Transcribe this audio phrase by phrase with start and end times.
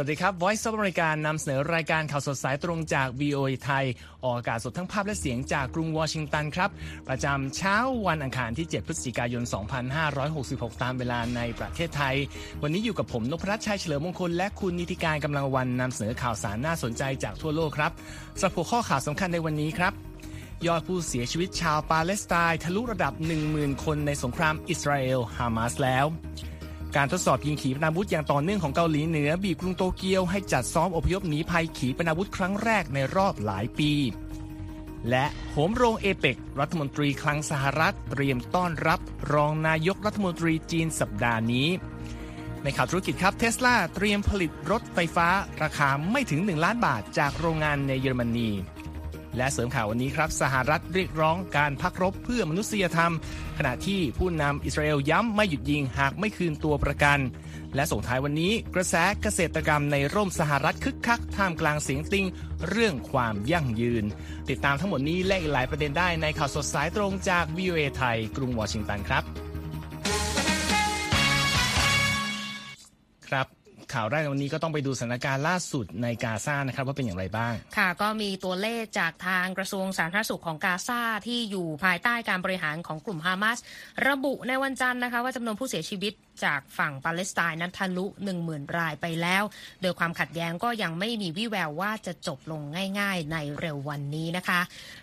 [0.00, 3.84] สวัสดีครับ Voice of America นำเสนอรายการข่าวสดสายตรงจาก VOA ไทย
[4.24, 6.70] ออกอากาศสดทั้งภาพและเสียงจากกรุงวอชิงตันครับ
[7.08, 7.76] ประจำเช้า
[8.06, 9.42] วันอังคารที่ 7 พฤศจิกายน
[10.12, 12.16] 2566 ตามเวลาในประเทศไทย
[12.62, 17.92] วันนี้อยู่กับผมนพรัชชัยเฉลิมมงคล และคุณนิติการกำลังวันนำเสนอข่าวสารน่าสนใจจากทั่วโลกครับ
[18.38, 19.92] สำหรับหัวข้อข่าวสำคัญในวันนี้ครับ
[20.66, 23.12] ยอดผู้เสียชีวิตชาวปาเลสไตน์ทะลุระดับ
[23.48, 26.06] 10,000 คนในสงครามอิสราเอลฮามาสแล้ว
[26.96, 33.92] การทดสอบยิงขีปนาวุธอย่างต่อเนื่องของเกาหลีเหนือบีบกรุงโตเกียวให้จัดซ้อมอพยพหนีภัยขีปนาวุธครั้งแรกในรอบหลายปี
[35.10, 39.00] และโหมโรงเอเปกรัฐมนตรีคลังสหรัฐเตรียมต้อนรับ
[39.32, 41.68] รองนายกรัฐมนตรีจีนสัปดาห์นี้
[42.62, 45.28] ในข่าวธุรกิจครับเทสลาเตรียมผลิตรถไฟฟ้า
[45.62, 48.50] ราคาไม่ถึง 1 ล้านบาทจากโรงงานในเยอรมนี
[49.38, 53.12] และเสริมข่าววันนี้ครับสหรัฐเรียกร้องการพักรบเพื่อมนุษยธรรม
[53.58, 57.18] ขณะที่ผู้นำอิสราเอลย้ำไม่หยุดยิงหากไม่คืนตัวประกัน
[57.74, 62.26] และส่งท้ายวันนี้กระแสเกษตรกรรมในร่มสหรัฐคึกคักท่ามกลางเสียงติง
[62.68, 64.04] เรื่องความยั่งยืน
[64.50, 69.47] ติดตามทั้งหมดนี้และอีกหลายประเด็นได้ในข่าวสดสายตรงจาก VOA ไทย กรุงวอชิงตันครับ
[73.94, 83.58] ข่าวแรกในวันนี้ก็ต้องไปดูสถานการณ์ล่าสุดในกาซานะครับว่าเป็นอย่างไรบ้าง ค่ะก็มีตัวเลขจากทางกระทรวงสาธารณสุขของกาซาที่อยู่ภายใต้การบริหารของกลุ่มฮามาส
[84.08, 86.12] ระบุในวันจันทร์นะคะว่าจำนวนผู้เสียชีวิต
[86.44, 88.06] จากฝั่งปาเลสไตน์นั้นทะลุ
[88.40, 89.42] 10,000 รายไปแล้ว
[89.82, 92.62] โดยความขัดแย้งก็ยังไม่มีวี่แววว่าจะจบลง
[93.00, 94.60] ง่าย ๆ ในเร็ววันนี้นะคะ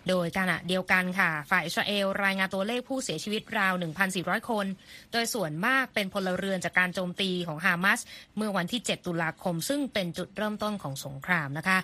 [0.08, 3.74] โดยขณะเดียวกันค่ะ ฝ่ายอิสราเอลรายงานตัวเลขผู้เสียชีวิตราว
[4.12, 4.66] 1,400 คน
[5.12, 8.00] โดยส่วนมากเป็นพลเรือนจากการโจมตีของฮามาส
[8.36, 11.78] เมื่อวันที่ 7 ตุลาคม ซึ่งเป็นจุดเริ่มต้นของสงครามนะคะ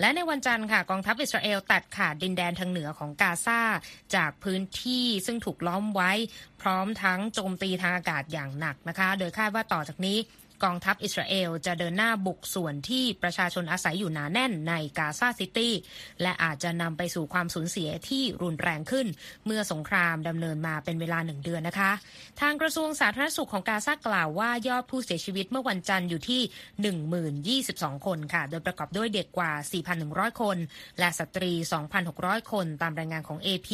[0.00, 3.60] และในวันจันทร์ค่ะกองทัพอิสราเอลตัดขาดดินแดนทางเหนือของกาซา
[4.14, 6.12] จากพื้นที่ซึ่งถูกล้อมไว้
[6.62, 10.18] พร้อมทั้งโจมตีทางอากาศอย่างหนักนะคะ โดยคาดว่าต่อจากนี้
[10.64, 15.72] กองทัพอิสราเอลจะเดินหน้าบุกส่วนที่ประชาชนอาศัยอยู่หนาแน่นในกาซาซิตี้
[16.22, 19.06] และอาจจะนำไปสู่ความสูญเสียที่รุนแรงขึ้น
[19.46, 21.92] เมื่อสงครามดำเนินมาเป็นเวลาหนึ่งเดือนนะคะ
[22.40, 26.42] ทางกระทรวงสาธารณสุขของกาซากล่าวว่ายอดผู้เสียชีวิตเมื่อวันจันทร์อยู่ที่
[27.66, 29.52] 1022 คนค่ะ โดยประกอบด้วยเด็กกว่า
[29.96, 30.56] 4,100 คน
[30.98, 31.52] และสตรี
[32.02, 33.68] 2,600 คนตามรายงานของ AP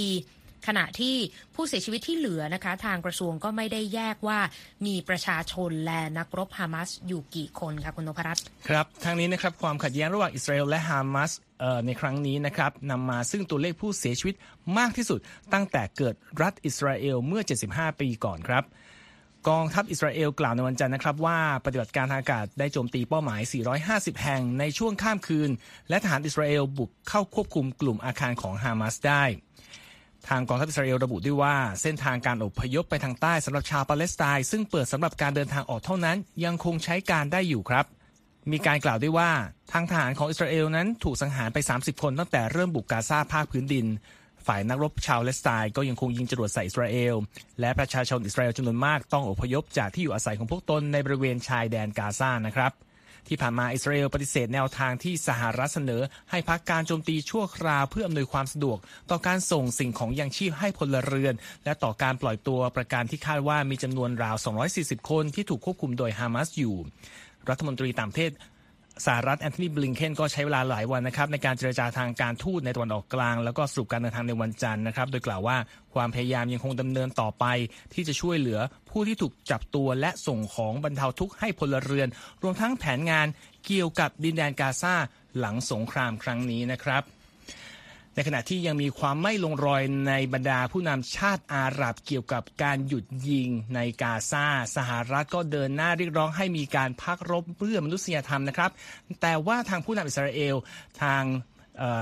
[0.67, 1.15] ขณะที่
[1.55, 4.39] ผู้เสียชีวิตที่เหลือนะคะ ทางกระทรวงก็ไม่ได้แยกว่า
[4.87, 11.33] มีประชาชนและนักรบฮามาสอยู่กี่คนคะคุณนพรัตน์ครับทางนี้นะครับความขัดแย้งระหว่างอิสราเอลและฮามาส
[11.87, 14.35] ในครั้งนี้นะครับนำมาซึ่งตัวเลขผู้เสียชีวิต
[14.79, 15.21] มากที่สุด
[15.53, 18.65] ตั้งแต่เกิดรัฐอิสราเอลเมื่อ 75 ปีก่อนครับ
[19.49, 23.41] กองทัพอิสราเอลกล่าวในวันจันทร์นะครับว่าปฏิบัติการทางอากาศได้โจมตีเป้าหมาย
[23.83, 25.51] 450 แห่งในช่วงข้ามคืน
[25.89, 29.25] และทหารอิสราเอลบุกเข้าควบคุมกลุ่มอาคารของฮามาสได้
[30.29, 37.85] ทางกองทัพอิสราเอลระบุด้วยว่าเส้นทางการอพยพไปทางใต้สำหรับชาวปาเลสไตน์ซึ่งเปิดสำหรับการเดินทางออกเท่านั้น ยังคงใช้การได้อยู่ครับ
[38.53, 39.31] มีการกล่าวด้วยว่า
[39.73, 43.87] ทางทหารของอิสราเอลนั้นถูกสังหารไป 30 คนตั้งแต่เริ่มบุกกาซาภาคพื้นดิน
[44.47, 47.15] ฝ่ายนักรบชาวปาเลสไตน์ก็ยังคงยิงจรวดใส่อิสราเอล
[47.61, 52.73] และประชาชนอิสราเอลจำนวนมากต้องอพยพจากที่อยู่อาศัยของพวกตนในบริเวณชายแดนกาซานะครับ
[53.29, 58.79] ที่ผ่านมาอิสราเอลปฏิเสธแนวทางที่สหรัฐเสนอ ให้พักการโจมตีชั่วคราวเพื่ออำนวยความสะดวก
[59.11, 61.35] ต่อการส่งสิ่งของยังชีพให้พลเรือน
[61.65, 64.37] และต่อการปล่อยตัวประกันที่คาดว่ามีจำนวนราว
[64.73, 66.77] 240 คนที่ถูกควบคุมโดยฮามาสอยู่
[67.49, 68.33] รัฐมนตรีต่างประเทศ
[69.07, 75.57] สหรัฐแอนโทนีบลิงเคนก็ใช้เวลาหลายวันนะครับในการเจรจาทางการทูตในตะวันออกกลาง แล้วก็สรุปการเดินทางในวันจันทร์นะครับ โดยกล่าวว่า
[75.95, 77.45] ความพยายามยังคงดำเนินต่อไป
[77.95, 78.61] ที่จะช่วยเหลือ
[78.91, 82.09] ผู้ที่ถูกจับตัวและส่งของบรรเทาทุกข์ให้พลเรือน
[82.43, 83.27] รวมทั้งแผนงาน
[83.67, 84.95] เกี่ยวกับดินแดนกาซา
[85.39, 87.03] หลังสงครามครั้งนี้นะครับ
[88.15, 94.47] ในขณะที่ยังมีความไม่ลงรอยในบรรดาผู้นำชาติอาหรับเกี่ยวกับการหยุดยิงในกาซา
[94.77, 98.71] สหรัฐก็เดินหน้าเรียกร้องให้มีการพักรบเพื่อมนุษยธรรมนะครับ
[99.21, 100.57] แต่ว่าทางผู้นำอิสราเอล
[101.03, 101.23] ทาง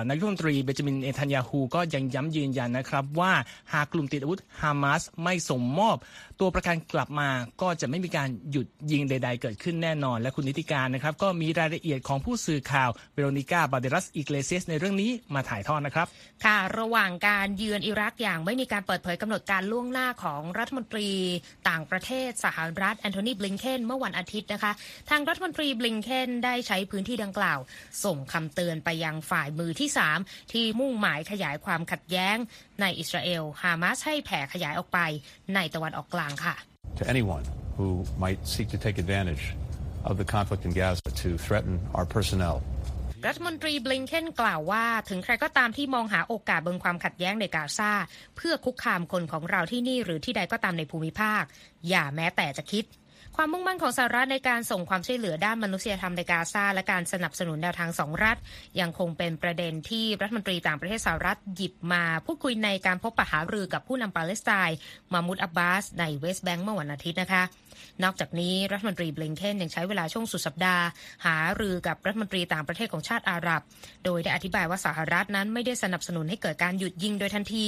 [0.08, 3.32] นายกรัฐมนตรีเบนจามินเนทันยาฮูก็ยังย้ำยืนยันนะครับว่า
[3.72, 5.96] หากกลุ่มติดอาวุธฮามาสไม่ส่งมอบ
[6.40, 7.28] ตัวประกันกลับมา
[7.62, 16.06] ก็จะไม่มีการหยุดยิงใด ๆ เกิดขึ้นแน่นอน และคุณนิธิกาญจน์นะครับก็มีรายละเอียดของผู้สื่อข่าวเวโรนิก้าบัลเดรัสอิเกลเซียสในเรื่องนี้มาถ่ายทอดนะครับ
[16.44, 21.10] ค่ะ ระหว่างการเยือนอิรักอย่างไม่มีการเปิดเผยกำหนดการล่วงหน้าของรัฐมนตรี
[21.68, 24.72] ต่างประเทศสหรัฐแอนโทนีบลิงเคนเมื่อวันอาทิตย์นะคะ
[25.10, 27.58] ทางรัฐมนตรีบลิงเคนได้ใช้พื้นที่ดังกล่าว
[28.04, 29.88] ส่งคำเตือนไปยังฝ่ายมือที่
[30.20, 32.36] 3 ที่มุ่งหมายขยายความขัดแย้ง
[32.80, 34.98] ในอิสราเอลฮามาสให้แผ่ขยายออกไป
[35.54, 36.54] ในตะวันออกกลางค่ะ
[36.98, 37.44] to anyone
[37.76, 37.88] who
[38.24, 39.44] might seek to take advantage
[40.08, 42.56] of the conflict in Gaza to threaten our personnel.
[43.26, 47.92] รัฐมนตรีบลิงเคนกล่าวว่าถึงใครก็ตามที่มองหาโอกาสบนความขัดแย้งในกาซา
[48.36, 51.42] เพื่อคุกคามคนของเราที่นี่หรือที่ใดก็ตามในภูมิภาค
[51.88, 52.84] อย่าแม้แต่จะคิด
[53.36, 58.36] ความมุ่งมั่นของสหรัฐในการส่งความช่วยเหลือด้านมนุษยธรรมในกาซาและการสนับสนุนแนวทางสองรัฐ
[58.80, 64.76] ยังคงเป็นประเด็นที่รัฐมนตรีต่างประเทศสหรัฐหยิบมาพูดคุยในการพบปะหารือกับผู้นำปาเลสไตน์
[65.12, 67.42] มามุดอับบาสในเวสต์แบงก์เมื่อวันอาทิตย์นะคะ
[68.04, 70.84] นอกจากนี้รัฐมนตรีบลิงเคนยังใช้เวลาช่วงสุดสัปดาห์
[71.26, 73.62] หารือกับรัฐมนตรีต่างประเทศของชาติอาหรับ
[74.04, 77.66] โดยได้อธิบายว่าสหรัฐนั้นไม่ได้สนับสนุนให้เกิดการหยุดยิงโดยทันที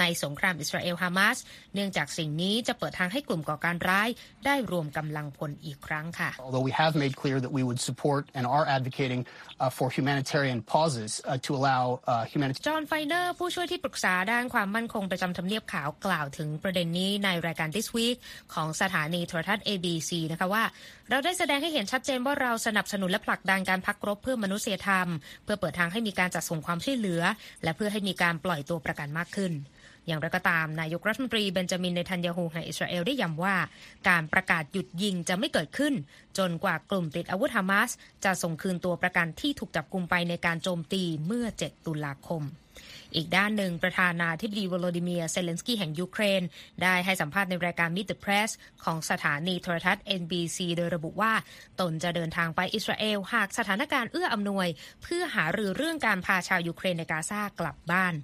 [0.00, 1.36] ในสงครามอิสราเอลฮามาส
[1.74, 4.08] เนื่องจากสิ่งนี้จะเปิดทางให้กลุ่มก่อการร้าย
[4.46, 9.22] ได้รวมกำลังพลอีกครั้งค่ะ Although we have made clear that we would support and are advocating
[9.62, 18.16] uh, for humanitarian pauses uh, to allow uh, humanitarian จอห์นไฟเนอร์ผู้ช่วยที่ปรึกษาด้านความมั่นคงประจำทำเนียบขาวกล่าวถึงประเด็นนี้ในรายการ This Week
[18.54, 20.64] ของสถานีโทรทัศน์ ABC นะคะว่า
[21.10, 25.06] เราได้แสดงให้เห็นชัดเจนว่าเราสนับสนุนและผลักดันการพักรบเพื่อมนุษยธรรม
[25.44, 27.22] เพื่อเปิดทางให้มีการจัดส่งความช่วยเหลือ
[27.62, 29.52] และเพื่อให้มีการปล่อยตัวประกันมากขึ้น
[30.06, 33.56] อย่างไรก็ตาม นายกรัฐมนตรีเบนจามินเนทันยาฮูแห่งอิสราเอลได้ย้ำว่า
[34.08, 35.94] การประกาศหยุดยิงจะไม่เกิดขึ้น
[36.38, 37.90] จนกว่ากลุ่มติดอาวุธฮามาส
[38.24, 42.42] จะส่งคืนตัวประกันที่ถูกจับกุมไปในการโจมตีเมื่อ 7 ตุลาคม
[43.16, 46.42] อีกด้านหนึ่งประธานาธิบดีวโลดิเมียเซเลนสกี้แห่งยูเครน
[46.82, 48.50] ได้ให้สัมภาษณ์ในรายการ Meet the Press
[48.84, 51.32] ของสถานีโทรทัศน์ NBC โดยระบุว่า
[51.80, 54.68] ตนจะเดินทางไปอิสราเอล หากสถานการณ์เอื้ออำนวย
[55.02, 58.14] เพื่อหารือเรื่องการพาชาวยูเครนในกาซากลับบ้าน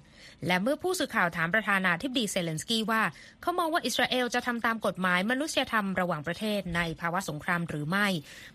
[0.47, 3.01] และเมื่อผู้สื่อข่าวถามประธานาธิบดีเซเลนสกี้ว่า
[3.41, 8.07] เขามองว่าอิสราเอลจะทำตามกฎหมายมนุษยธรรมระหว่างประเทศในภาวะสงครามหรือไม่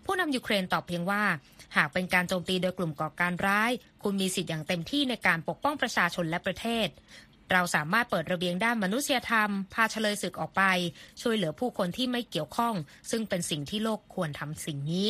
[0.05, 1.23] ผู้นำยูเครนตอบเพียงว่า
[1.77, 3.71] หากเป็นการโจมตีโดยกลุ่มก่อการร้าย
[4.03, 6.87] คุณมีสิทธิ์อย่างเต็มที่ในการปกป้องประชาชนและประเทศ
[7.51, 10.63] เราสามารถเปิดระเบียงด้านมนุษยธรรม พาเชลยศึกออกไป
[11.21, 12.75] ช่วยเหลือผู้คนที่ไม่เกี่ยวข้อง
[13.11, 15.07] ซึ่งเป็นสิ่งที่โลกควรทำสิ่งนี้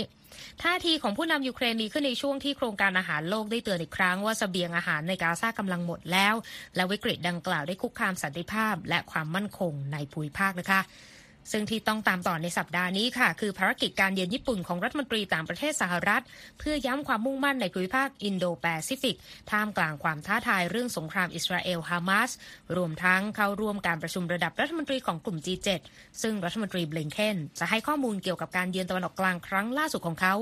[0.61, 6.35] ท่าทีของผู้นำยูเครนมีขึ้นในช่วงที่โครงการอาหารโลกได้เตือนอีกครั้งว่าเสบียงอาหารในกาซากำลังหมดแล้ว
[6.75, 10.81] และวิกฤตดังกล่าวได้คุกคามสันติภาพ และความมั่นคงในภูมิภาคนะคะ
[11.51, 16.23] ซึ่งที่ต้องตามต่อในสัปดาห์นี้ค่ะ คือภารกิจการเยือนญี่ปุ่นของรัฐมนตรีต่างประเทศสหรัฐ
[16.59, 19.17] เพื่อย้ำความมุ่งมั่นในภูมิภาคอินโดแปซิฟิก
[19.51, 22.31] ท่ามกลางความท้าทายเรื่องสงครามอิสราเอลฮามาส
[22.77, 25.69] รวมทั้งเข้าร่วมการประชุมระดับรัฐมนตรีของกลุ่ม G7
[26.21, 30.33] ซึ่งรัฐมนตรีบลิงเคนจะให้ข้อมูลเกี่ยวกับการเยือนตะวันออกกลางครั้งล่าสุดของเขา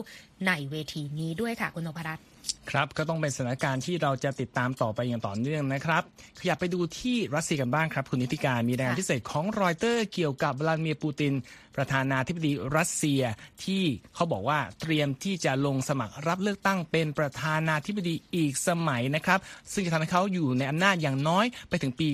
[0.47, 2.26] ในเวทีนี้ด้วยค่ะคุณนพรัตน์
[2.71, 6.03] ครับก็ต้องเป็นสถานการณ์ที่เราจะติดตามต่อไปอย่างต่อเนื่องนะครับ
[6.39, 11.33] ขยับไปดูที่รัสเซียกันบ้างครับ คุณนิติการมีรายงานพิเศษของรอยเตอร์เกี่ยวกับวลาดิเมียร์ปูติน
[11.75, 13.21] ประธานาธิบดีรัสเซีย
[13.65, 13.83] ที่
[14.15, 19.39] เขาบอกว่าเตรียมที่จะลงสมัครรับเลือกตั้งเป็นประธานาธิบดีอีกสมัยนะครับ
[19.73, 22.09] ซึ่งจะทำให้เขาอยู่ในอำนาจอย่างน้อยไปถึงปี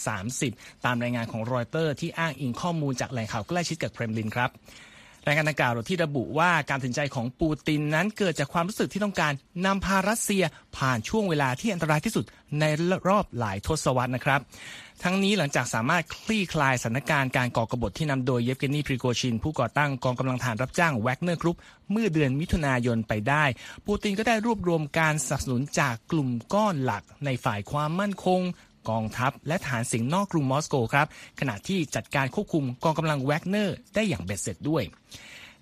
[0.00, 4.50] 2030 ตามรายงานของรอยเตอร์ที่อ้างอิงข้อมูลจากแหล่งข่าวใกล้ชิดกับเครมลินครับ
[5.26, 9.32] รายงานดังกล่าวที่ระบุว่าการตัดสินใจของปูตินนั้นเกิดจากความรู้สึกที่ต้องการ
[9.66, 10.44] นำพารัสเซีย
[10.76, 12.24] ผ่านช่วงเวลาที่อันตรายที่สุด
[12.60, 12.64] ใน
[13.08, 14.40] รอบหลายทศวรรษนะครับ
[15.02, 21.58] ทั้งนี้หลังจากสามารถคลี่คลายสถานการณ์การก่อกบฏที่นำโดยเยฟเกนีพริโกชิน ผู้ก่อตั้งกองกำลังทหารรับจ้างแวกเนอร์กรุ๊ป
[21.90, 23.44] เมื่อเดือนมิถุนายนไปได้
[23.86, 28.40] ปูตินก็ได้รวบรวมการสนับสนุนจากกลุ่มก้อนหลักในฝ่ายความมั่นคง
[28.90, 31.06] กองทัพ และฐานสิงนอกกรุงมอสโกครับ
[31.40, 34.82] ขณะที่จัดการควบคุมกองกำลังแวกเนอร์ได้อย่างเบ็ดเสร็จด้วย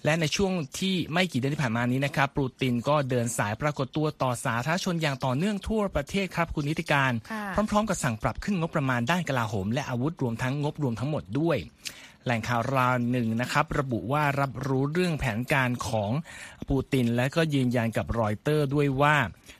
[0.04, 11.58] และในช่วงที่ไม่กี่เดือนที่ผ่านมานี้นะครับปูตินก็เดินสายปรากฏตัวต่อสาธารณชนอย่างต่อเนื่องทั่วประเทศครับคุณนิติการค่ะพร้อม ๆ กับสั่งปรับขึ้นงบประมาณด้านกลาโหม และอาวุธรวมทั้งงบรวมทั้งหมดด้วย
[12.24, 16.10] แหล่งข่าวรายหนึ่งนะครับระบุว่ารับรู้เรื่องแผนการของ
[16.68, 19.16] ปูติน และก็ยืนยันกับรอยเตอร์ด้วยว่า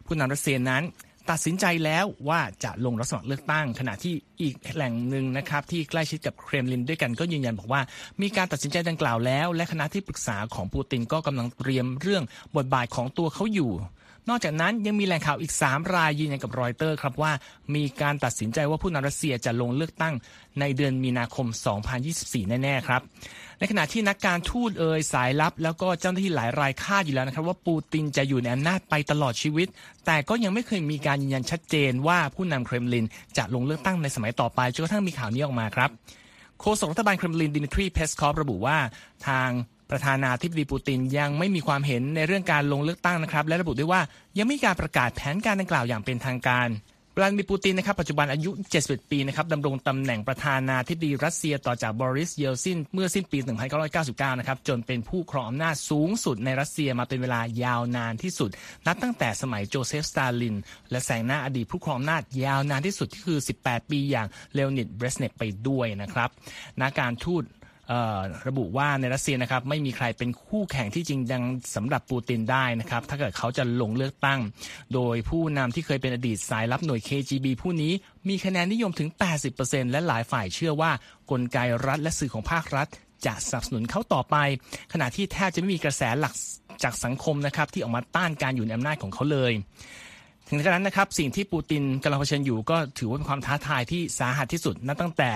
[0.06, 0.82] ผู้นำรัสเซียนั้น
[1.30, 7.80] ตัดสินใจแล้วว่าจะลงรับสมัครเลือกตั้ง ขณะที่อีกแหล่งหนึ่งนะครับที่ใกล้ชิดกับเครมลินด้วยกันก็ยืนยันบอกว่า
[8.22, 12.22] มีการตัดสินใจดังกล่าวแล้ว และคณะที่ปรึกษาของปูตินก็กำลังเตรียมเรื่อง
[12.56, 13.72] บทบาทของตัวเขาอยู่
[14.28, 17.32] นอกจากนั้นยังมีแหล่งข่าวอีก 3 รายยืนยันกับรอยเตอร์ครับว่า
[17.74, 20.14] มีการตัดสินใจว่าผู้นำรัสเซียจะลงเลือกตั้ง
[20.60, 21.46] ในเดือนมีนาคม
[21.98, 23.02] 2024 แน่ๆครับ
[23.58, 29.68] ในขณะที่นักการทูตเอ่อสายลับ แล้วก็เจ้าหน้าที่หลายรายคาดอยู่แล้วนะครับว่าปูตินจะอยู่ในอำนาจไปตลอดชีวิต
[30.06, 33.06] แต่ก็ยังไม่เคยมีการยืนยันชัดเจนว่าผู้นำเครมลิน
[33.36, 35.90] จะลงเลือกตั้งในสมัยต่อไปจนกระทั่งมีข่าวนี้ออกมาครับ
[36.60, 38.78] โฆษกรัฐบาลเครมลินดิมิทรีเพสคอฟระบุว่า
[39.28, 39.50] ทาง
[39.90, 44.00] ประธานาธิบดีปูตินยังไม่มีความเห็นในเรื่องการลงเลือกตั้งนะครับ และระบุด้วยว่า
[44.38, 46.68] ยังไม่มีการประกาศแผนการดังกล่าวอย่างเป็นทางการ
[47.16, 53.38] วลาดิมีร์ปูตินนะครับปัจจุบันอายุ 71 ปีนะครับดำรงตำแหน่งประธานาธิบดีรัสเซียต่อจากบอริสเยลซินเมื่อสิ้นปี
[53.88, 58.50] 1999 นะครับจนเป็นผู้ครองอำนาจสูงสุดในรัสเซียมาเป็นเวลายาวนานที่สุด
[58.86, 60.56] นับตั้งแต่สมัยโจเซฟสตาลิน
[60.90, 66.30] และแซงหน้าอดีตผู้ครองอำนาจยาวนานที่สุดที่คือ 18 ปีอย่างเลโอนิดเบรจเนฟไปด้วยนะครับ
[66.80, 67.44] นักการทูต
[68.48, 71.42] ระบุว่าในรัสเซียนะครับไม่มีใครเป็นคู่แข่งที่จริงจัง
[71.74, 74.40] สำหรับปูตินได้นะครับถ้าเกิดเขาจะลงเลือกตั้ง
[74.94, 77.92] โดยผู้นำที่เคยเป็นอดีตสายลับหน่วย KGB ผู้นี้
[78.28, 79.08] มีคะแนนนิยมถึง
[79.50, 80.90] 80%และหลายฝ่ายเชื่อว่า
[81.30, 82.86] กลไกรัฐและสื่อของภาครัฐ
[83.26, 84.36] จะสนับสนุนเขาต่อไป
[84.92, 86.34] ขณะที่แทบจะไม่มีกระแสหลัก
[86.82, 89.52] จากสังคมนะครับที่ออกมาต้านการอยู่ในอำนาจของเขาเลย
[90.48, 95.30] ถึงกระนั้นนะครับสิ่งที่ปูตินกำลังเผชิญอยู่ก็ถือว่าเป็นความท้าทายที่สาหัสที่สุด นับตั้งแต่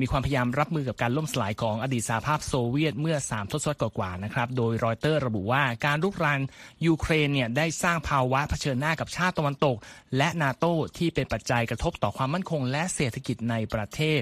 [0.00, 6.40] มีความพยายามรับมือกับการล่มสลายของอดีตสหภาพโซเวียตเมื่อ 3 ทศวรรษกว่าๆนะครับโดยรอยเตอร์ระบุว่าการรุกราน
[6.86, 9.76] ยูเครนเนี่ยได้สร้างภาวะเผชิญหน้ากับชาติตะวันตก
[10.16, 10.64] และนาโต
[10.98, 14.20] ที่เป็นปัจจัยกระทบต่อความมั่นคง และเศรษฐกิจในประเทศ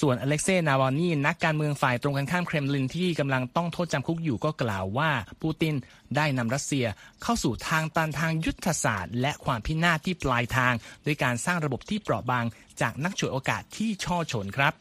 [0.00, 5.10] ส่วนอเล็กเซย์นาวาลนีนักการเมืองฝ่ายตรงกันข้ามเครมลินที่กำลังต้องโทษจำคุกอยู่ก็กล่าวว่า
[5.42, 5.74] ปูติน
[6.16, 6.86] ได้นำรัสเซีย
[7.22, 10.72] เข้าสู่ทางตันทางยุทธศาสตร์ และความพินาศที่ปลายทาง
[11.06, 12.44] ด้วยการสร้างระบบที่เปราะบาง
[12.80, 14.72] จากนักฉวยโอกาสที่ฉ้อฉลครับ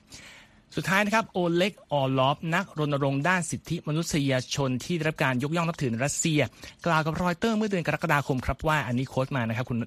[0.76, 6.42] สุดท้ายนะครับโอเล็กออร์ลอฟนักรณรงค์ด้านสิทธิมนุษยชนที่ได้รับการยกย่องนับถือในรัสเซีย
[6.86, 9.80] กล่าวกับรอยเตอร์เมื่อเดือนกรกฎาคมครับว่าอันนี้ quote มานะครับคุณ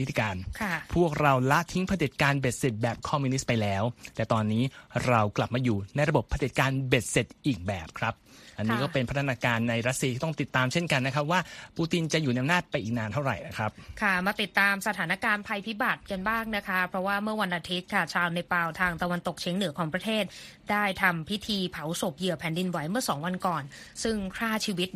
[0.00, 0.36] นิติการ
[0.94, 3.82] พวกเราละทิ้งเผด็จการเบ็ดเสร็จแบบคอมมิวนิสต์ไปแล้ว
[4.16, 4.62] แต่ตอนนี้
[5.06, 8.14] เรากลับมาอยู่ในระบบเผด็จการเบ็ดเสร็จอีกแบบครับ
[8.60, 11.40] อันนี้ก็เป็นพัฒนาการในรัสเซียที่ต้องติดตามเช่นกันนะครับ ว่า
[11.76, 13.70] ปูตินจะอยู่ในอำนาจไปอีกนานเท่าไหร่นะครับ
[14.02, 20.24] ค่ะ มาติดตามสถานการณ์ภัยพิบัติกันบ้างนะคะ เพราะว่าเมื่อวันอาทิตย์ค่ะ ชาวเนปาลทางตะวันตกเฉียงเหนือของประเทศ
[20.72, 23.62] ได้ทำพิธีเผาศพเหยื่อแผ่นดินไหวเมื่อ 2 วันก่อน
[24.02, 24.88] ซึ่งฆ่าชีวิต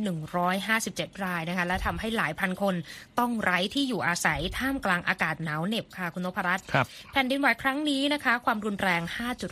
[0.58, 2.74] 157 รายนะคะ และทำให้หลายพันคน
[3.18, 6.64] ต้องไร้ที่อยู่อาศัยท่ามกลางอากาศหนาวเหน็บค่ะคุณนพรัตน์
[7.12, 9.02] แผ่นดินไหวครั้งนี้นะคะ ความรุนแรง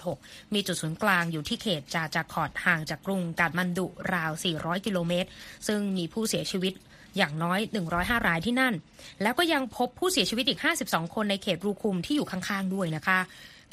[0.02, 5.28] 5.6 มีจุดศูนย์กลางอยู่ที่เขตจาจาคอดห่างจากกรุงกาดมันดุราว 400 กิโลเมตร
[5.66, 6.74] ซึ่งมีผู้เสียชีวิต
[7.18, 7.58] อย่างน้อย
[7.92, 8.74] 105 รายที่นั่น
[9.22, 13.18] แล้วก็ยังพบผู้เสียชีวิตอีก 52 คนในเขตรูคุมที่อยู่ข้างๆ ด้วยนะคะ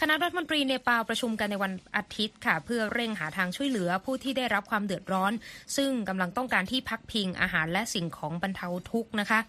[0.01, 5.32] คณะรัฐมนตรีเนปาลประชุมกันในวันอาทิตย์ค่ะ เพื่อเร่งหาทางช่วยเหลือผู้ที่ได้รับความเดือดร้อน
[5.77, 9.39] ซึ่งกำลังต้องการที่พักพิงอาหารและสิ่งของบรรเทาทุกข์นะคะ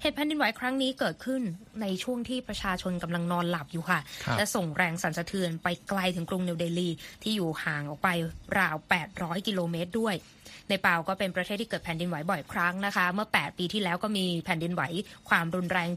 [0.00, 1.42] เหตุแผ่นดินไหวครั้งนี้เกิดขึ้น
[1.82, 4.00] ในช่วงที่ประชาชนกำลังนอนหลับอยู่ค่ะ
[4.36, 6.88] และส่งแรงสั่นสะเทือนไปไกลถึงกรุงนิวเดลี
[7.22, 8.08] ที่อยู่ห่างออกไป
[8.58, 8.76] ราว
[9.12, 10.16] 800 กิโลเมตรด้วย
[10.70, 14.82] ในเปาก็เป็นประเทศที่เกิดแผ่นดินไหวบ่อยครั้งนะคะ เมื่อ 8 ปีที่แล้วก็มีแผ่นดินไหว
[15.28, 15.88] ความรุนแรง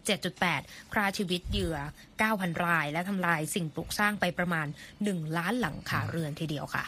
[0.42, 1.78] 7.8 คราชีวิตเหยื่อ
[2.20, 4.68] 9,000 ราย และทำลายสิ่งปลูกสร้างไปประมาณ
[5.02, 6.84] 1 ล้านหลังคาเรือนทีเดียวค่ะ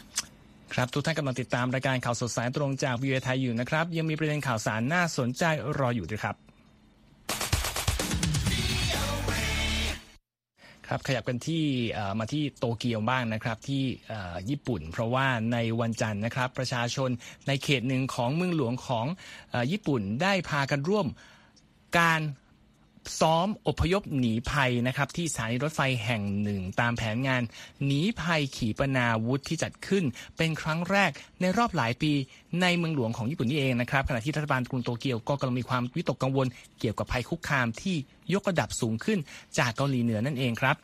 [0.73, 5.43] ครับทุกท่านกำลังติดตามรายการข่าวสดสายตรงจากวิวไทยอยู่นะครับ ยังมีประเด็นข่าวสารน่าสนใจ
[5.79, 6.35] รออยู่ด้วยครับ
[10.87, 11.63] ครับขยับกันที่
[12.19, 13.83] มาที่โตเกียวบ้างนะครับที่
[14.49, 17.09] ญี่ปุ่น เพราะว่าในวันจันทร์นะครับ ประชาชน
[17.47, 19.05] ในเขตหนึ่งของเมืองหลวงของ
[19.71, 21.07] ญี่ปุ่นได้พากันร่วม
[21.99, 22.21] การ
[23.19, 27.41] ซ้อมอพยพหนีภัยนะครับที่สถานีรถไฟแห่งหนึ่ง ตามแผนงาน
[27.85, 30.03] หนีภัยขีปนาวุธที่จัดขึ้น
[30.37, 32.11] เป็นครั้งแรกในรอบหลายปี
[32.61, 36.47] ในเมืองหลวงของญี่ปุ่นนี่เองนะครับขณะที่รัฐบาลกรุงโตเกียวก็กำลังมีความวิตกกังวล
[36.79, 37.95] เกี่ยวกับภัยคุกคามที่
[38.33, 39.19] ยกระดับสูงขึ้น
[39.57, 40.75] จากเกาหลีเหนือนั่นเองครับ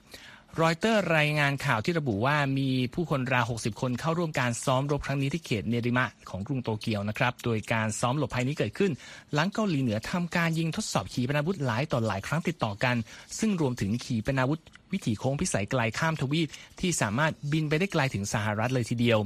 [0.61, 8.91] รอยเตอร์รายงานข่าวที่ระบุว่ามีผู้คนราว 60 คนเข้าร่วมการซ้อมรบครั้งนี้ที่เขตเนริมะของกรุงโตเกียวนะครับ โดยการซ้อมหลบภัยนี้เกิดขึ้น
[9.33, 12.95] หลังเกาหลีเหนือทำการยิงทดสอบขีปนาวุธหลายต่อหลายครั้งติดต่อกัน
[13.39, 14.59] ซึ่งรวมถึงขีปนาวุธ
[14.91, 16.47] วิถีโค้งพิสัยไกลข้ามทวีป
[16.79, 19.19] ที่สามารถบินไปได้ไกลถึงสหรัฐเลยทีเดียว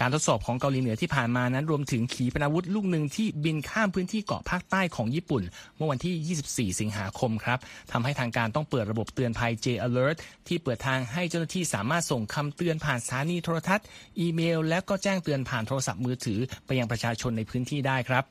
[0.00, 5.42] การทดสอบของเกาหลีเหนือที่ผ่านมานั้นรวมถึงขีปนาวุธลูกหนึ่งที่บินข้ามพื้นที่เกาะภาคใต้ของญี่ปุ่น
[5.76, 7.58] เมื่อวันที่ 24 สิงหาคมครับ
[7.92, 10.16] ทำให้ทางการต้องเปิดระบบเตือนภัย J Alert
[10.48, 13.86] ที่เปิดทางให้เจ้าหน้าที่สามารถส่งคำเตือนผ่านสถานีโทรทัศน์
[14.20, 18.24] อีเมล และก็แจ้งเตือนผ่านโทรศัพท์มือถือ ไปยังประชาชนในพื้นที่ได้ครับ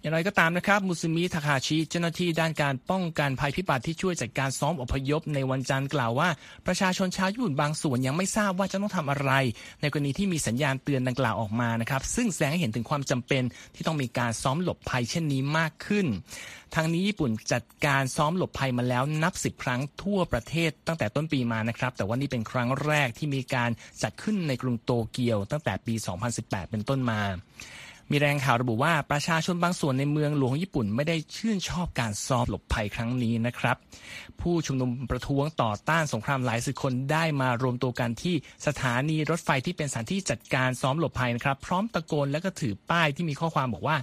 [0.00, 6.28] อย่างไรก็ตามนะครับมุสมิทาคาชิเจ้าหน้าที่ด้านการป้องกันภัยพิบัติที่ช่วยจัดการซ้อมอพยพในวันจันทร์กล่าวว่า
[6.66, 9.32] ประชาชนชาวญี่ปุ่นบางส่วนยังไม่ทราบว่าจะต้องทำอะไร
[9.80, 13.42] ในกรณีที่มีสัญญาณเตือนดังกล่าวออกมานะครับซึ่งแสดงให้เห็นถึงความจำเป็น
[13.74, 16.06] ที่ต้องมีการซ้อมหลบภัยเช่นนี้มากขึ้น
[16.74, 23.70] ทางนี้ญี่ปุ่นจัดการซ้อมหลบภัยมาแล้วนับสิบครั้งทั่วประเทศตั้งแต่ต้นปีมานะครับ แต่ว่านี่เป็นครั้งแรกที่มีการ
[24.02, 25.94] จัดขึ้นในกรุงโตเกียวตั้งแต่ปี
[26.32, 27.20] 2018 เป็นต้นมา
[28.10, 33.76] มีแรงานข่าวระบุว่าประชาชนบางส่วนในเมืองหลวงญี่ปุ่นไม่ได้ชื่นชอบการซ้อมหลบภัยครั้งนี้นะครับ
[34.40, 38.34] ผู้ชุมนุมประท้วงต่อต้านสงครามหลายสิบคนได้มารวมตัวกันที่
[38.66, 43.96] สถานีรถไฟที่เป็นสถานที่จัดการซ้อมหลบภัยนะครับ พร้อมตะโกนและก็ถือป้ายที่มีข้อความบอกว่า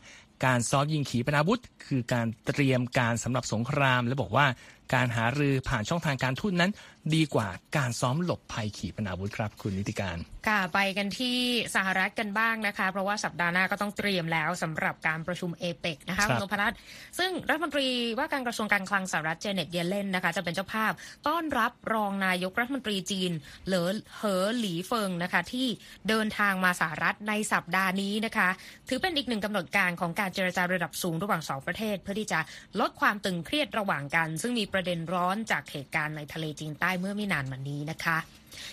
[0.46, 4.46] การซ้อมยิงขีปนาวุธ คือการเตรียมการสำหรับสงคราม และบอกว่า
[4.94, 6.72] การหารือผ่านช่องทางการทูตนั้น
[7.16, 10.18] ดีกว่าการซ้อมหลบภัยขีปนาวุธครับ คุณนิติการ
[10.48, 11.38] ค่ะไปกันที่
[11.76, 16.78] สหรัฐกันบ้างนะคะ เพราะว่าสัปดาห์หน้าก็ต้องเตรียมแล้วสำหรับการประชุมเอเปกนะคะคุณนพรัตน์
[17.20, 17.88] ซึ่งรัฐมนตรี
[18.20, 20.92] ว่าการกระทรวงการคลังสหรัฐเจเน็ตเยเลนนะคะจะเป็นเจ้าภาพ
[21.28, 23.32] ต้อนรับรองนายกรัฐมนตรีจีน
[23.68, 25.68] เหลอเหอหลีเฟิงนะคะที่
[26.10, 28.50] เดินทางมาสหรัฐในสัปดาห์นี้นะคะ
[28.90, 32.40] ถือเป็นอีกหนึ่งกำหนดการของการเจรจาระดับสูงระหว่างสองประเทศ เพื่อที่จะ
[32.80, 38.18] ลดความตึงเครียดระหว่างกัน ซึ่งมีประประเด็นร้อนจากเหตุการณ์ในทะเลจีนใต้เมื่อไม่นานมานี้นะคะ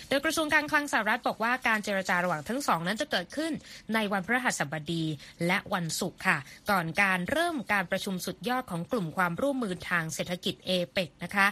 [0.07, 3.51] โดยกระทรวงการคลังสหรัฐบอกว่าการเจรจาระหว่างทั้งสองนั้นจะเกิดขึ้น
[3.93, 5.03] ในวันพฤหัสบดี
[5.47, 6.37] และวันศุกร์ค่ะ
[6.71, 11.47] ก่อนการเริ่มการประชุมสุดยอดของกลุ่มความร่วมมือทางเศรษฐกิจเอเปกนะคะ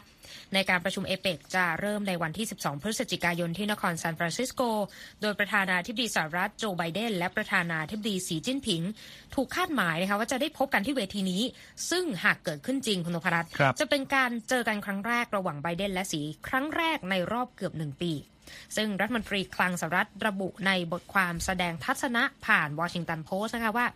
[0.54, 4.62] ในการประชุมเอเปกจะเริ่มในวันที่ 12 พฤศจิกายนที่นครซานฟรานซิสโก
[5.22, 8.82] โดยประธานาธิบดีสหรัฐโจไบเดน และประธานาธิบดีสีจิ้นผิง
[9.36, 11.42] ถูกคาดหมายนะคะว่าจะได้พบกันที่เวทีนี้
[11.90, 18.12] ซึ่งหากเกิดขึ้นจริงคุณนพรัตน์ครับจะเป็นการเจอกันครั้งแรกระหว่างไบเดนและสีครั้งแรกในรอบเกือบหนึ่งปี
[18.76, 23.88] ซึ่งรัฐมนตรีคลังสหรัฐระบุในบทความแสดงทัศนะผ่านวอชิงตันโพสต์นะคะว่า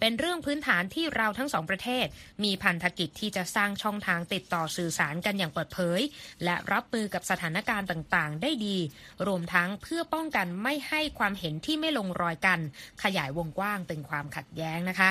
[0.00, 2.06] เป็นเรื่องพื้นฐานที่เราทั้งสองประเทศ
[2.44, 6.00] มีพันธกิจที่จะสร้างช่องทางติดต่อสื่อสารกันอย่างเปิดเผย
[6.44, 8.78] และรับมือกับสถานการณ์ต่างๆ ได้ดี
[9.26, 12.60] รวมทั้งเพื่อป้องกันไม่ให้ความเห็นที่ไม่ลงรอยกัน
[13.02, 15.10] ขยายวงกว้างเป็นความขัดแย้งนะคะ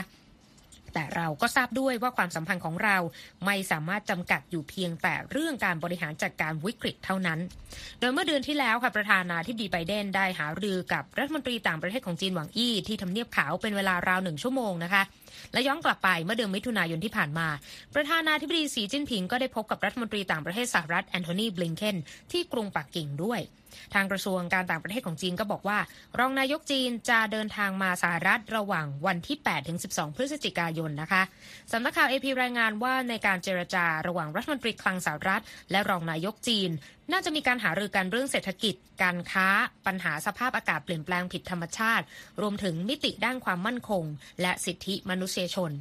[0.93, 2.97] แต่เราก็ทราบด้วยว่าความสัมพันธ์ของเรา
[3.45, 7.39] ไม่สามารถจำกัดอยู่เพียงแต่เรื่องการบริหารจัดการวิกฤตเท่านั้น
[7.99, 15.03] โดยเมื่อเดือนที่แล้วค่ะประธานาธิบดีไบเดนได้หารือกับรัฐมนตรีต่างประเทศของจีนหวังอี้ที่ทำเนียบขาวเป็นเวลาราวหนึ่งชั่วโมงนะคะ
[15.53, 17.47] และย้อนกลับไปเมื่อเดือนมิถุนายนที่ผ่านมา
[17.95, 21.97] ประธานาธิบดีสีจิ้นผิงก็ได้พบกับรัฐมนตรีต่างประเทศสหรัฐแอนโทนีบลิงเคน
[22.31, 23.41] ที่กรุงปักกิ่งด้วย
[23.93, 25.77] ทางกระทรวงการต่างประเทศของจีนก็บอกว่า
[26.19, 31.21] รองนายกจีนจะเดินทางมาสหรัฐระหว่างวันที่ 8 ถึง 12 พฤศจิกายนนะคะ
[31.71, 36.69] สำนักข่าวเอพีรายงานว่าในการเจรจาระหว่างรัฐมนตรีคลังสหรัฐ และรองนายกจีน
[37.11, 39.47] น่าจะมีการหารือกันเรื่องเศรษฐกิจ การค้า
[39.87, 42.05] ปัญหาสภาพอากาศเปลี่ยนแปลงผิดธรรมชาติ
[42.41, 44.03] รวมถึงมิติด้านความมั่นคง
[44.41, 45.71] และสิทธิมนุษยชน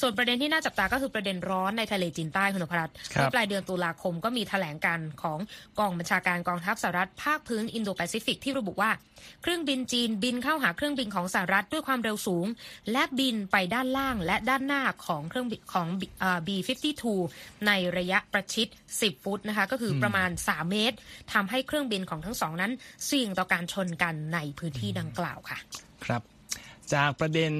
[0.00, 5.38] ส่วนประเด็นที่น่าจับตาก็คือประเด็นร้อนในทะเลจีนใต้คุณนพรัตน์ครับเมื่อปลายเดือนตุลาคมก็มีแถลงการของ
[5.78, 8.90] กองบัญชาการกองทัพสหรัฐภาคพื้นอินโดแปซิฟิกที่ระบุว่า
[9.42, 12.46] เครื่องบินจีนบินเข้าหาเครื่องบินของสหรัฐด้วยความเร็วสูง
[12.92, 15.86] และบินไปด้านล่างและด้านหน้าของเครื่องบินของ
[16.20, 17.04] เอ่อ B52
[17.66, 20.96] ในระยะประชิด 10 ฟุตนะคะก็คือประมาณ 3 เมตร
[21.32, 22.72] ทำให้เครื่องบินของทั้งสองนั้น
[23.06, 25.58] เสี่ยงต่อการชนกันในพื้นที่ดังกล่าวค่ะ
[26.04, 26.22] ครับ
[26.94, 27.52] จากประเด็น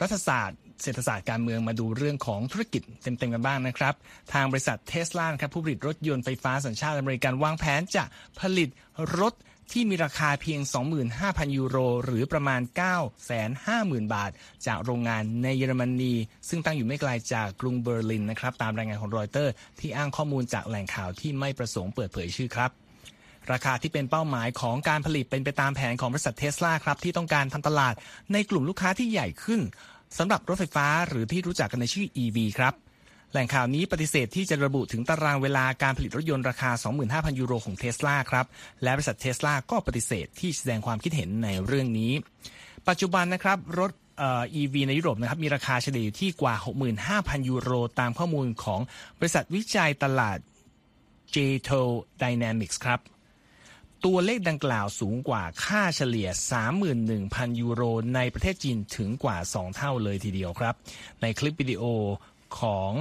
[0.00, 3.94] รัฐศาสตร์เศรษฐศาสตร์การเมืองมาดูเรื่องของธุรกิจเต็มๆกันบ้างนะครับ
[4.32, 8.04] ทางบริษัทเทสลาครับผู้ผลิตรถยนต์ไฟฟ้าสัญชาติอเมริกันวางแผนจะ
[8.40, 8.68] ผลิต
[9.20, 9.34] รถ
[9.72, 10.60] ที่มีราคาเพียง
[11.08, 12.60] 25,000 ยูโร หรือประมาณ
[13.36, 14.30] 950,000 บาท
[14.66, 16.14] จากโรงงานในเยอรมนี
[16.48, 22.70] ซึ่งตั้งอยู่ไม่ไกลจากกรุงเบอร์ลินนะครับตามรายงานของรอยเตอร์ ที่อ้างข้อมูลจากแหล่งข่าวที่ไม่ประสงค์เปิดเผยชื่อครับ
[23.52, 27.94] ราคาที่เป็นเป้าหมายของการผลิตเป็นไปตามแผนของบริษัทเทสลาครับที่ต้องการทำตลาด
[28.32, 29.60] ในกลุ่มลูกค้าที่ใหญ่ขึ้น
[30.18, 32.74] สำหรับรถไฟฟ้าหรือที่รู้จักกันในชื่อ EV ครับ
[33.32, 36.70] แหล่งข่าวนี้ปฏิเสธที่จะระบุถึงตารางเวลาการผลิตรถยนต์ราคา
[37.04, 38.46] 25,000 ยูโรของเทสลาครับ
[38.82, 42.12] และบริษัทเทสลาก็ปฏิเสธที่แสดงความคิดเห็นในเรื่องนี้
[42.88, 46.54] ปัจจุบันนะครับรถเอ่อ EV ในยุโรปนะครับมีราคาเฉลี่ยอยู่ที่กว่า
[47.02, 48.80] 65,000 ยูโร ตามข้อมูลของ
[49.18, 50.38] บริษัทวิจัยตลาด
[51.34, 51.36] j
[51.68, 51.80] t o
[52.22, 53.00] Dynamics ครับ
[54.06, 56.28] ตัวเลขดังกล่าวสูงกว่าค่าเฉลี่ย
[56.94, 57.82] 31,000 ยูโร
[58.14, 60.74] ในประเทศจีนถึงกว่า 2 เท่าเลยทีเดียวครับ
[61.20, 61.82] ในคลิปวิดีโอ
[62.60, 62.92] ของเ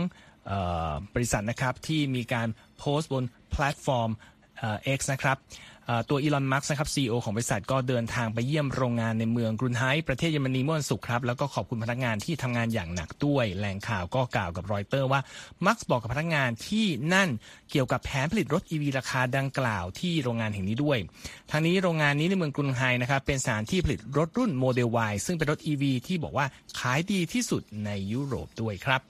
[0.52, 0.54] อ่
[0.90, 4.10] อบริษัทนะครับที่มีการโพสต์บนแพลตฟอร์ม
[4.58, 5.38] เอ่อ X นะครับ
[6.10, 15.22] ตัวอีลอน มัสก์นะครับ CEO ของบริษัทก็เดินทางไปเยี่ยมโรงงานในเมืองกรุนไฮเดอประเทศเยอรมนีเมื่อวันศุกร์ครับแล้วก็ขอบคุณพนักงานที่ทำงานอย่างหนักด้วยแหล่งข่าวก็กล่าวกับรอยเตอร์ว่า
[15.66, 17.30] มัสก์บอกกับพนักงานที่นั่น
[17.72, 20.98] เกี่ยวกับแผนผลิตรถ EV ราคาดังกล่าวที่โรงงานแห่งนี้ด้วย
[21.52, 26.46] ทางนี้โรงงานนี้ในเมืองกรุงไฮนะครับเป็นสถานที่ผลิตรถรุ่นโมเดล Y ซึ่งเป็นรถ EV ที่บอกว่า
[26.80, 29.04] ขายดีที่สุดในยุโรปด้วยครับ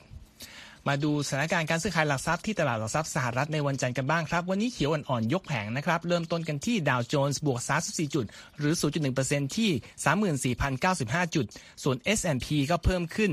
[0.88, 8.26] มาดูสถานการณ์การซื้อขายหลักทรัพย์ที่ตลาดหลักทรัพย์สหรัฐในวันจันทร์กันบ้างครับ วันนี้เขียวอ่อนๆยกแผงนะครับ เริ่มต้นกันที่ดาวโจนส์บวก 34 จุด
[8.60, 8.74] หรือ
[9.16, 11.46] 0.1%ที่ 34,095 จุด
[11.84, 13.32] ส่วน S&P ก็เพิ่มขึ้น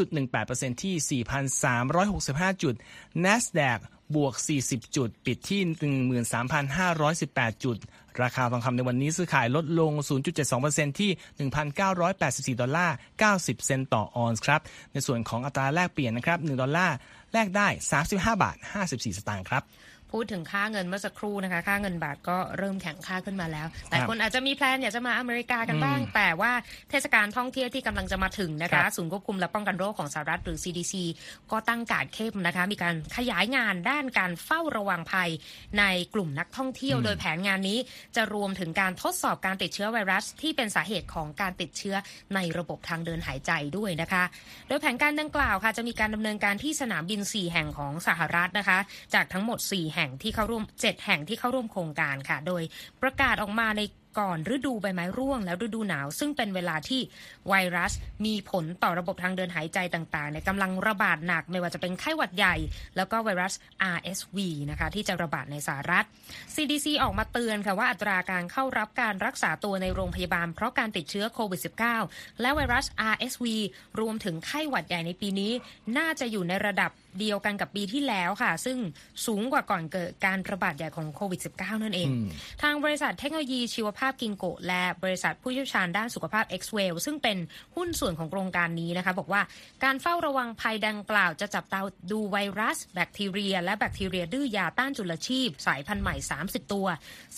[0.00, 1.22] 0.18%ที่
[2.52, 2.74] 4,365 จุด
[3.24, 3.78] NASDAQ
[4.16, 4.34] บวก
[4.66, 5.62] 40 จุด ปิดที่
[6.78, 7.76] 13,518 จุด
[8.22, 9.92] ราคาทองคำในวันนี้ซื้อขายลดลง
[10.46, 11.10] 0.72%ที่
[11.96, 12.94] 1,984 ดอลลาร์
[13.32, 14.60] 90 เซนต์ต่อออนซ์ครับ
[14.92, 16.96] ในส่วนของอัตราแลกเปลี่ยนนะครับ 1 ดอลลาร์
[17.32, 17.68] แลกได้
[18.02, 19.62] 35 บาท 54 สตางค์ครับ
[20.12, 26.52] พูดถึงค่าเงินเมื่อสักครู่นะคะ ค่าเงินบาทก็เริ่มแข็งค่าขึ้นมาแล้วแต่คนอาจจะมี plan อยากจะมาอเมริกากันบ้าง แต่ว่า
[26.90, 30.94] เทศกาลท่องเที่ยวที่กำลังจะมาถึงนะครัคะบศูนย์ควบคุมและป้องกันโรคของสหรัฐหรือ CDC
[31.50, 35.30] ก็ตั้งการดเข้มนะคะ มีการขยายงานด้านการเฝ้าระวังภัย
[35.78, 37.78] ในกลุ่มนักท่องเที่ยว โดยแผนงานนี้
[38.16, 41.96] จะรวมถึงการทดสอบการติดเชื้อไวรัส ที่เป็นสาเหตุของการติดเชื้อ
[42.34, 44.24] ในระบบทางเดินหายใจด้วยนะคะ
[44.68, 48.78] โดยแผนการดังกล่าวค่ะจะมีการดำเนินการที่สนามบิน 4 แห่งของสหรัฐนะคะ
[49.14, 52.62] จากทั้งหมด 4แห่งที่เข้าร่วม 7 แห่งที่เข้าร่วมโครงการค่ะ โดย
[53.02, 53.82] ประกาศออกมาใน
[54.18, 57.00] ก่อนฤดูใบไม้ร่วงแล้วฤดูหนาว ซึ่งเป็นเวลาที่
[57.48, 57.92] ไวรัส
[58.26, 62.56] มีผลต่อระบบทางเดินหายใจต่างๆในกำลังระบาดหนักไม่ว่าจะเป็นไข้หวัดใหญ่
[62.96, 63.52] แล้วก็ไวรัส
[63.96, 64.38] RSV
[64.70, 66.04] นะคะที่จะระบาดในสหรัฐ
[66.54, 71.60] CDC ออกมาเตือนค่ะว่าอัตราการเข้ารับการรักษาตัวในโรงพยาบาล เพราะการติดเชื้อโควิด
[72.00, 73.44] -19 และไวรัส RSV
[74.00, 75.52] รวมถึงไข้หวัดใหญ่ในปีนี้
[75.98, 78.78] น่าจะอยู่ในระดับเดียวกันกับปีที่แล้วค่ะ ซึ่ง
[79.26, 82.08] สูงกว่าก่อนเกิดการระบาดใหญ่ของโควิด -19 นั่นเอง
[82.62, 87.38] ทางบริษัทเทคโนโลยีชีวภาพกิงโกะและบริษัทผู้เชี่ยวชาญด้านสุขภาพ x w e l l ซึ่งเป็น
[87.76, 89.42] หุ้นส่วนของโครงการนี้นะคะ บอกว่า
[89.84, 91.80] การเฝ้าระวังภัยดังกล่าวจะจับตา
[92.12, 96.86] ดูไวรัส แบคทีเรีย และแบคทีเรียดื้อยาต้านจุลชีพ สายพันธุ์ใหม่ 30 ตัว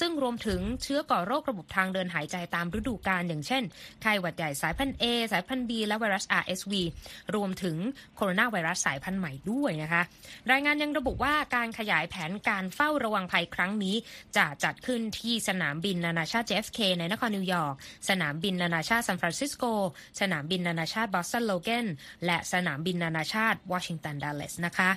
[0.00, 3.62] ซึ่งรวมถึงเชื้อก่อโรคระบบทางเดินหายใจตามฤดูกาลอย่างเช่น
[4.02, 6.72] ไข้หวัดใหญ่สายพันธุ์ A สายพันธุ์ B และไวรัส RSV
[7.34, 7.76] รวมถึง
[8.16, 10.02] โคโรนาไวรัสสายพันธุ์ใหม่ด้วยนะคะ
[10.52, 13.96] รายงานยังระบุว่าการขยายแผนการเฝ้าระวังภัยครั้งนี้
[14.36, 17.74] จะจัดขึ้นที่สนามบินนานาชาติ JFK ในนครนิวยอร์ก
[18.08, 19.64] สนามบินนานาชาติซานฟรานซิสโก
[20.20, 21.86] สนามบินนานาชาติบอสตันโลเกน
[22.26, 24.90] และสนามบินนานาชาติวอชิงตันดัลเลสนะคะ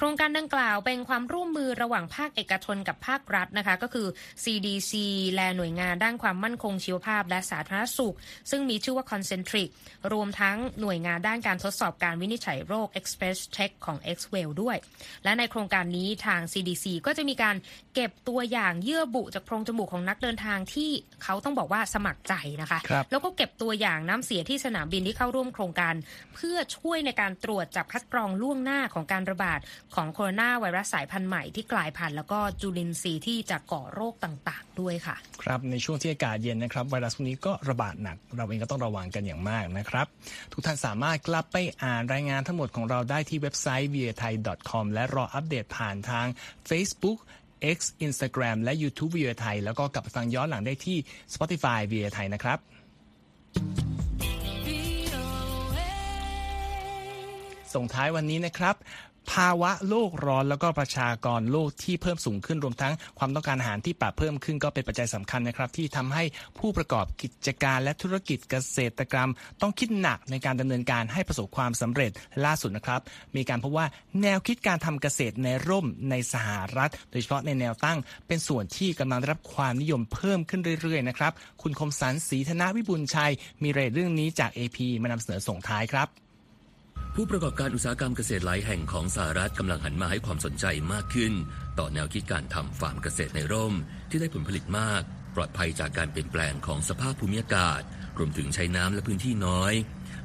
[0.00, 4.06] โครงการดังกล่าวเป็นความร่วมมือระหว่างภาคเอกชนกับภาครัฐนะคะ ก็คือ
[4.44, 4.92] CDC
[5.34, 8.16] และหน่วยงานด้านความมั่นคงชีวภาพและสาธารณสุข
[8.50, 9.68] ซึ่งมีชื่อว่า Concentric
[10.12, 14.76] รวมทั้งหน่วยงานด้านการทดสอบการวินิจฉัยโรค Express Check ของ x w e l l ด้วย
[15.24, 17.56] และในโครงการนี้ทาง CDC ก็จะมีการ
[17.94, 20.90] เก็บตัวอย่างเยื่อบุจากโพรงจมูกของนักเดินทางที่
[21.22, 25.94] เขาต้องบอกว่าสมัครใจนะคะครับแล้วก็เก็บตัวอย่างน้ำเสียที่สนามบินที่เข้าร่วมโครงการ
[26.34, 29.60] เพื่อช่วยในการตรวจจับคัดกรองล่วงหน้าของการระบาด
[29.94, 40.06] ของโคโรนาไวรัสสายพันธุ์ใหม่ที่กลายพันธุ์แล้วก็จุลินทรีย์ที่จะก่อโรคต่างๆ ด้วยค่ะ ครับในช่วงที่อากาศเย็นนะครับไวรัสพวกนี้ก็ระบาดหนัก เราเองก็ต้องระวังกันอย่างมากนะครับ
[40.52, 44.34] ทุกท่านสามารถกลับไปอ่านรายงานทั้งหมดของเราได้ที่เว็บไซต์ v i a t h a i
[44.70, 46.26] com และรออัปเดตผ่านทาง
[46.70, 47.18] Facebook
[47.76, 50.98] X Instagram และ YouTube v i a t h a i แล้วก็กลับไปฟังย้อนหลังได้ที่
[51.34, 52.58] Spotify v i a t h a i นะครับ
[57.74, 58.76] ส่งท้ายวันนี้นะครับ
[59.32, 66.24] ภาวะโลกร้อนแล้วก็ประชากรโลกที่เพิ่มสูงขึ้นรวมทั้งความต้องการอาหารที่ปรับเพิ่มขึ้นก็เป็นปัจจัยสำคัญนะครับ ที่ทำให้
[66.58, 72.10] ผู้ประกอบกิจการและธุรกิจเกษตรกรรม ต้องคิดหนักในการดำเนินการให้ประสบความสำเร็จ
[72.44, 73.00] ล่าสุดนะครับ
[73.36, 73.86] มีการพบว่า
[74.22, 86.27] แนวคิดการทำเกษตรในร่มในสหรัฐ โดยเฉพาะในแนวตั้ง เป็นส่วนที่กำลังได้รับความนิยมเพิ่มขึ้นเรื่อยๆนะครับคุณคมสันศรีธนวิบุญชัย มีรายเรื่องนี้จาก AP มานำเสนอส่งท้ายครับ
[87.20, 91.32] ผู้ประกอบการอุตสาหกรรมเกษตรหลายแห่งของสหรัฐกำลังหันมาให้ความสนใจมากขึ้น
[91.78, 93.74] ต่อแนวคิดการทำฟาร์มเกษตรในร่ม
[94.10, 95.02] ที่ได้ผลผลิตมาก
[95.36, 97.80] ปลอดภัยจากการเปลี่ยนแปลงของสภาพภูมิอากาศ
[98.18, 99.74] รวมถึงใช้น้ำและพื้นที่น้อย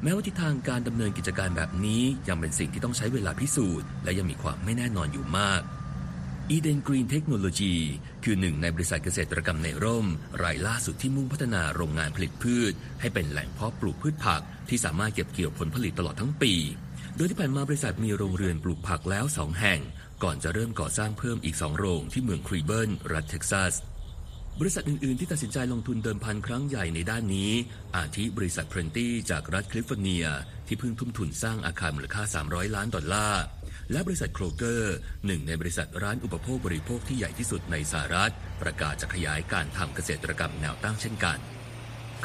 [0.03, 5.61] แม้ว่าทิศทางการดำเนินกิจการแบบนี้ ยังเป็นสิ่งที่ต้องใช้เวลาพิสูจน์ และยังมีความไม่แน่นอนอยู่มาก
[6.55, 7.75] Eden Green Technology
[8.23, 10.07] คือหนึ่งในบริษัทเกษตรกรรมในร่ม
[10.43, 16.53] รายล่าสุดที่มุ่งพัฒนาโรงงานผลิตพืช ให้เป็นแหล่งเพาะปลูกพืชผัก ที่สามารถเก็บเกี่ยวผลผลิตตลอดทั้งปี
[17.17, 19.79] โดยที่ผ่านมาบริษัทมีโรงเรือนปลูกผักแล้วสองแห่ง
[20.23, 23.73] ก่อนจะเริ่มก่อสร้างเพิ่มอีกสองโรงที่เมืองคลีเบิร์น รัฐเท็กซัส
[24.59, 27.51] บริษัทอื่น ๆ ที่ตัดสินใจลงทุนเดิมพันครั้งใหญ่ในด้านนี้
[27.95, 30.25] อาทิบริษัท Plenty จากรัฐแคลิฟอร์เนีย
[30.67, 33.43] ที่เพิ่งทุ่มทุนสร้างอาคารมูลค่า 300 ล้านดอลลาร์
[33.91, 34.95] และบริษัท Kroger
[35.25, 41.37] หนึ่งในบริษัทร้านอุปโภคบริโภคที่ใหญ่ที่สุดในสหรัฐ ประกาศจะขยายการทำเกษตรกรรมแนวตั้งเช่นกัน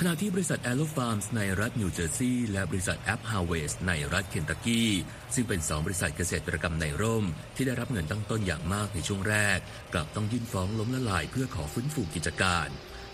[0.00, 4.90] ขณะที่บริษัท a อ r o Farms ในรัฐนิวเจอร์ซีย์และบริษัท App Harvest ในรัฐเคนตักกี้
[5.34, 7.24] ซึ่งเป็นสองบริษัทเกษตรกรรมในร่ม
[7.56, 9.58] ที่ได้รับเงินตั้งต้นอย่างมากในช่วงแรก
[9.94, 12.68] กลับต้องยื่นฟ้องล้มละลายเพื่อขอฟื้นฟูกิจการ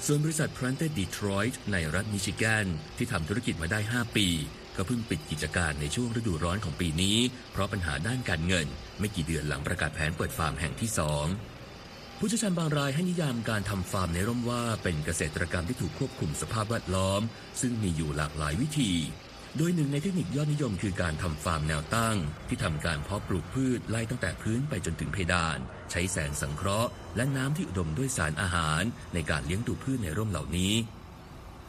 [0.06, 2.66] ส่วนบริษัท Planted Detroit ในรัฐมิชิแกน
[2.96, 4.28] ที่ทำธุรกิจมาได้ 5 ปี
[4.76, 7.18] ก็เพิ่งปิดกิจการในช่วงฤดูร้อนของปีนี้
[7.52, 8.66] เพราะปัญหาด้านการเงิน
[8.98, 11.26] ไม่กี่เดือนหลังประกาศแผนเปิดฟาร์มแห่งที่สอง
[12.26, 17.22] ผู้เชี่ยวชาญบางรายให้นิยามการทำฟาร์มในร่มว่าเป็นเกษตรกรรมที่ถูกควบคุมสภาพแวดล้อม
[17.60, 18.92] ซึ่งมีอยู่หลากหลายวิธี
[19.56, 22.16] โดยหนึ่งในเทคนิคยอดนิยมคือการทำฟาร์มแนวตั้ง
[22.48, 25.58] ที่ทำการเพาะปลูกพืชไล่ตั้งแต่พื้นไปจนถึงเพดาน
[25.90, 28.82] ใช้แสงสังเคราะห์ และน้ำที่อุดมด้วยสารอาหาร
[29.14, 30.74] ในการเลี้ยงดูพืชในร่มเหล่านี้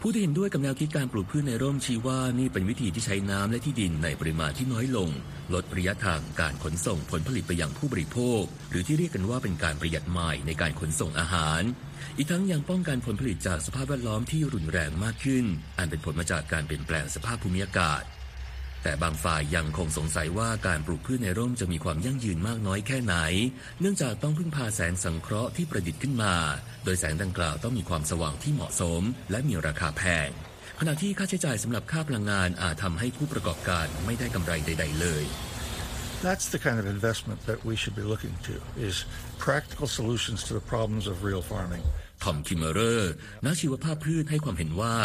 [0.07, 5.09] ผู้ที่เห็นด้วยกับแนวคิดการปลูกพืชในร่มชี้ว่านี่เป็นวิธีที่ใช้น้ำและที่ดินในปริมาณที่น้อยลง
[5.53, 11.61] ลดระยะทางการขนส่งผลผลิตไปยังผู้บริโภค หรือที่เรียกกันว่าเป็นการประหยัดไม้ในการขนส่งอาหาร
[12.17, 15.45] อีกทั้งยังป้องกันผลผลิตจากสภาพแวดล้อมที่รุนแรงมากขึ้น
[15.77, 18.03] อันเป็นผลมาจากการเปลี่ยนแปลงสภาพภูมิอากาศ
[18.87, 23.15] แต่บางฝ่ายยังคงสงสัยว่าการปลูกพืชในร่มจะมีความยั่งยืนมากน้อยแค่ไหน
[23.79, 26.33] เนื่องจากต้องพึ่งพาแสงสังเคราะห์ที่ประดิษฐ์ขึ้นมา
[26.83, 30.29] โดยแสงดังกล่าวต้องมีความสว่างที่เหมาะสม และมีราคาแพง
[30.79, 35.25] ขณะที่ค่าใช้จ่ายสำหรับค่าพลังงานอาจทำให้ผู้ประกอบการไม่ได้กำไรใด ๆ เลย
[36.25, 38.55] That's the kind of investment that we should be looking to
[38.89, 38.95] is
[39.47, 41.83] practical solutions to the problems of real farming.
[42.25, 43.11] ทอมคิมเมอร์
[43.45, 44.95] นักชีวภาพพืชให้ความเห็นว่า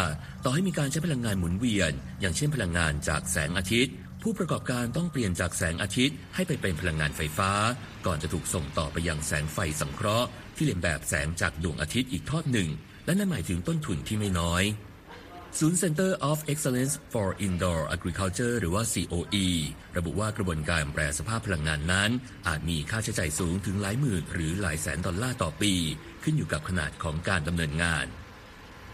[0.45, 7.51] ต่อให้มีการใช้พลังงานหมุนเวียน อย่างเช่นพลังงานจากแสงอาทิตย์ ผู้ประกอบการต้องเปลี่ยนจากแสงอาทิตย์ ให้ไปเป็นพลังงานไฟฟ้า
[8.05, 12.69] ก่อนจะถูกส่งต่อไปยังแสงไฟสังเคราะห์ ที่เลียนแบบแสงจากดวงอาทิตย์อีกทอดหนึ่ง
[13.05, 14.63] และนั่นหมายถึงต้นทุนที่ไม่น้อย
[15.59, 19.47] ศูนย์ Center of Excellence for Indoor Agriculture หรือว่า COE
[19.97, 22.11] ระบุว่ากระบวนการแปรสภาพพลังงานนั้น
[22.47, 25.73] อาจมีค่าใช้จ่ายสูงถึงหลายหมื่นหรือหลายแสนดอลลาร์ต่อปี
[26.23, 28.05] ขึ้นอยู่กับขนาดของการดำเนินงาน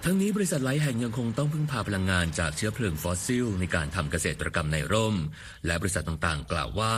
[0.05, 5.15] ทั้งนี้บริษัทหลายแห่งยังคงต้องพึ่งพาพลังงานจากเชื้อเพลิงฟอสซิล ในการทำเกษตรกรรมในร่ม
[5.65, 6.93] และบริษัทต่างๆ กล่าวว่า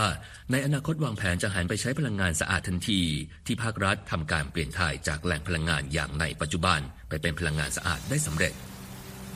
[0.51, 3.01] ในอนาคตวางแผนจะหันไปใช้พลังงานสะอาดทันที
[3.45, 8.53] ที่ภาครัฐทำการเปลี่ยนถ่ายจากแหล่งพลังงานอย่างในปัจจุบัน ไปเป็นพลังงานสะอาดได้สำเร็จ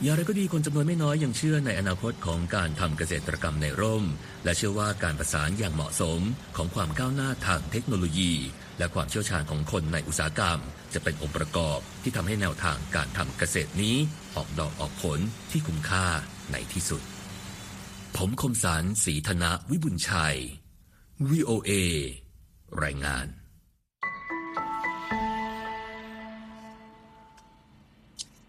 [0.02, 4.04] อย่างไรก็ดีคนจำนวนไม่น้อยยังเชื่อในอนาคตของการทำเกษตรกรรมในร่ม
[4.44, 6.20] และเชื่อว่าการประสานอย่างเหมาะสม
[6.56, 8.32] ของความก้าวหน้าทางเทคโนโลยี
[8.78, 10.58] และความเชี่ยวชาญของคนในอุตสาหกรรม
[10.94, 13.96] จะเป็นองค์ประกอบที่ทำให้แนวทางการทำเกษตรนี้
[14.36, 15.18] ออกดอกออกผล
[15.50, 16.06] ที่คุ้มค่า
[16.52, 17.02] ในที่สุด
[18.16, 20.36] ผมคมสารสีธนะวิบุญชัย
[21.30, 21.72] VOA
[22.84, 23.26] รายงาน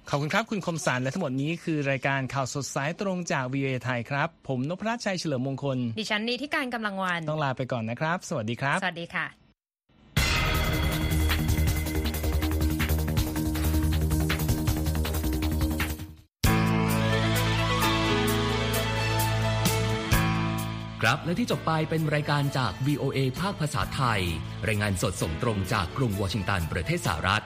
[0.10, 9.26] ขอบคุณครับ คุณคมสารและทั้งหมดนี้คือรายการข่าวสดสายตรงจาก VOA ไทยครับ ผมนพรัชชัยเฉลิมมงคล ดิฉันนีที่การกำลังวัน ต้องลาไปก่อนนะครับ สวัสดีครับ สวัสดีค่ะ
[21.02, 24.22] ครับและที่จบไปเป็นรายการจาก VOA ภาคภาษาไทย
[24.68, 27.46] รายงานสดส่งตรงจากกรุงวอชิงตันประเทศสหรัฐ